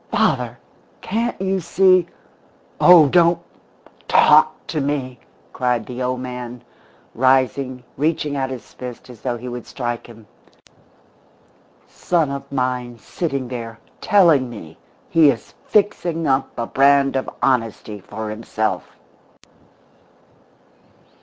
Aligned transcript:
"Father! 0.11 0.57
Can't 1.01 1.39
you 1.39 1.59
see" 1.59 2.07
"Oh, 2.81 3.07
don't 3.07 3.37
talk 4.07 4.65
to 4.65 4.81
me!" 4.81 5.19
cried 5.53 5.85
the 5.85 6.01
old 6.01 6.21
man, 6.21 6.63
rising, 7.13 7.83
reaching 7.97 8.35
out 8.35 8.49
his 8.49 8.73
fist 8.73 9.11
as 9.11 9.21
though 9.21 9.37
he 9.37 9.47
would 9.47 9.67
strike 9.67 10.07
him. 10.07 10.25
"Son 11.87 12.31
of 12.31 12.51
mine 12.51 12.97
sitting 12.97 13.47
there 13.47 13.77
telling 14.01 14.49
me 14.49 14.75
he 15.07 15.29
is 15.29 15.53
fixing 15.67 16.25
up 16.25 16.49
a 16.57 16.65
brand 16.65 17.15
of 17.15 17.29
honesty 17.43 17.99
for 17.99 18.31
himself!" 18.31 18.97